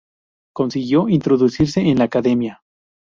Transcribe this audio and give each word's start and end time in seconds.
Consiguió 0.55 1.09
introducirse 1.09 1.79
en 1.81 1.99
la 1.99 2.05
Academia. 2.05 2.63